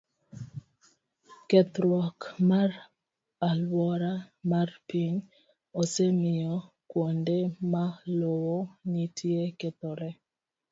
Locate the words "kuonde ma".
6.89-7.85